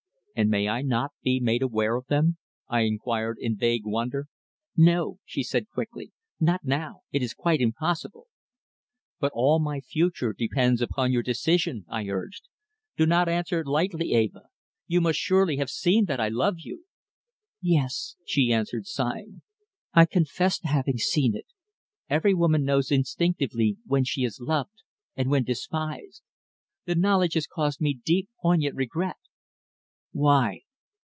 [0.33, 4.25] "And may I not be made aware of them?" I inquired in vague wonder.
[4.75, 6.13] "No," she said quickly.
[6.39, 7.01] "Not now.
[7.11, 8.25] It is quite impossible."
[9.19, 12.47] "But all my future depends upon your decision," I urged.
[12.97, 14.47] "Do not answer lightly, Eva.
[14.87, 16.85] You must surely have seen that I love you?"
[17.61, 19.43] "Yes," she answered, sighing.
[19.93, 21.45] "I confess to having seen it.
[22.09, 24.81] Every woman knows instinctively when she is loved
[25.15, 26.23] and when despised.
[26.85, 29.17] The knowledge has caused me deep, poignant regret."